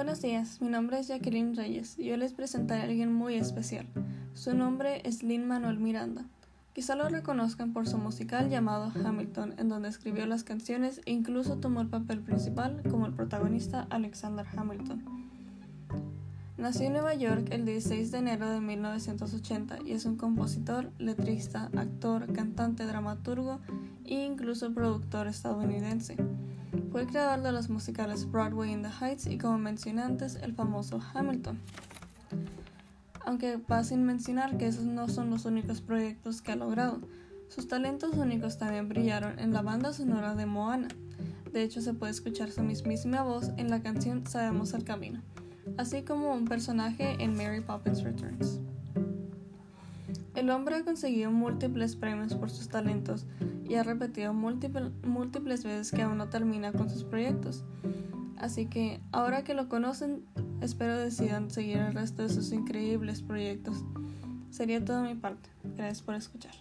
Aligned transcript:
Buenos 0.00 0.22
días, 0.22 0.62
mi 0.62 0.70
nombre 0.70 0.98
es 0.98 1.08
Jacqueline 1.08 1.54
Reyes 1.54 1.98
y 1.98 2.04
yo 2.04 2.16
les 2.16 2.32
presentaré 2.32 2.80
a 2.80 2.84
alguien 2.84 3.12
muy 3.12 3.34
especial. 3.34 3.86
Su 4.32 4.56
nombre 4.56 5.02
es 5.04 5.22
Lin 5.22 5.46
Manuel 5.46 5.78
Miranda. 5.78 6.24
Quizá 6.72 6.96
lo 6.96 7.10
reconozcan 7.10 7.74
por 7.74 7.86
su 7.86 7.98
musical 7.98 8.48
llamado 8.48 8.90
Hamilton, 8.94 9.56
en 9.58 9.68
donde 9.68 9.90
escribió 9.90 10.24
las 10.24 10.42
canciones 10.42 11.02
e 11.04 11.12
incluso 11.12 11.58
tomó 11.58 11.82
el 11.82 11.88
papel 11.88 12.20
principal 12.20 12.82
como 12.88 13.04
el 13.04 13.12
protagonista 13.12 13.86
Alexander 13.90 14.46
Hamilton. 14.56 15.04
Nació 16.56 16.86
en 16.86 16.94
Nueva 16.94 17.12
York 17.12 17.48
el 17.50 17.66
16 17.66 18.10
de 18.10 18.18
enero 18.18 18.48
de 18.48 18.62
1980 18.62 19.80
y 19.84 19.92
es 19.92 20.06
un 20.06 20.16
compositor, 20.16 20.92
letrista, 20.98 21.68
actor, 21.76 22.32
cantante, 22.32 22.86
dramaturgo 22.86 23.60
e 24.06 24.14
incluso 24.24 24.72
productor 24.72 25.26
estadounidense. 25.26 26.16
Fue 26.90 27.06
creador 27.06 27.42
de 27.42 27.52
los 27.52 27.70
musicales 27.70 28.28
Broadway 28.28 28.72
in 28.72 28.82
the 28.82 28.88
Heights 28.88 29.28
y 29.28 29.38
como 29.38 29.58
mencioné 29.58 30.02
antes, 30.02 30.34
el 30.36 30.54
famoso 30.54 31.00
Hamilton. 31.14 31.60
Aunque 33.24 33.58
va 33.58 33.84
sin 33.84 34.04
mencionar 34.04 34.58
que 34.58 34.66
esos 34.66 34.84
no 34.84 35.08
son 35.08 35.30
los 35.30 35.44
únicos 35.44 35.80
proyectos 35.80 36.42
que 36.42 36.50
ha 36.50 36.56
logrado. 36.56 37.00
Sus 37.48 37.68
talentos 37.68 38.14
únicos 38.14 38.58
también 38.58 38.88
brillaron 38.88 39.38
en 39.38 39.52
la 39.52 39.62
banda 39.62 39.92
sonora 39.92 40.34
de 40.34 40.46
Moana. 40.46 40.88
De 41.52 41.62
hecho, 41.62 41.80
se 41.80 41.94
puede 41.94 42.10
escuchar 42.10 42.50
su 42.50 42.62
mismísima 42.62 43.22
voz 43.22 43.50
en 43.56 43.70
la 43.70 43.82
canción 43.82 44.26
Sabemos 44.26 44.74
el 44.74 44.82
Camino, 44.82 45.20
así 45.76 46.02
como 46.02 46.32
un 46.32 46.46
personaje 46.46 47.16
en 47.22 47.36
Mary 47.36 47.60
Poppins 47.60 48.02
Returns. 48.02 48.60
El 50.40 50.48
hombre 50.48 50.76
ha 50.76 50.84
conseguido 50.84 51.30
múltiples 51.30 51.96
premios 51.96 52.32
por 52.34 52.48
sus 52.48 52.70
talentos 52.70 53.26
y 53.68 53.74
ha 53.74 53.82
repetido 53.82 54.32
múltiples 54.32 55.64
veces 55.64 55.92
que 55.92 56.00
aún 56.00 56.16
no 56.16 56.30
termina 56.30 56.72
con 56.72 56.88
sus 56.88 57.04
proyectos. 57.04 57.62
Así 58.38 58.64
que 58.64 59.02
ahora 59.12 59.44
que 59.44 59.52
lo 59.52 59.68
conocen, 59.68 60.24
espero 60.62 60.96
decidan 60.96 61.50
seguir 61.50 61.76
el 61.76 61.92
resto 61.92 62.22
de 62.22 62.30
sus 62.30 62.52
increíbles 62.52 63.20
proyectos. 63.20 63.84
Sería 64.48 64.82
todo 64.82 65.02
mi 65.02 65.14
parte. 65.14 65.50
Gracias 65.76 66.00
por 66.00 66.14
escuchar. 66.14 66.54